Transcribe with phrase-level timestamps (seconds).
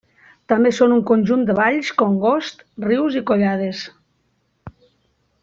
[0.51, 3.85] També són un conjunt de valls, congosts, rius i collades.